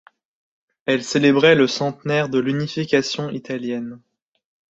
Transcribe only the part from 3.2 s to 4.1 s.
italienne.